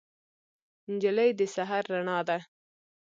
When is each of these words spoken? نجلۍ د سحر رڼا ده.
نجلۍ 0.91 1.29
د 1.39 1.41
سحر 1.55 1.83
رڼا 1.93 2.19
ده. 2.27 2.37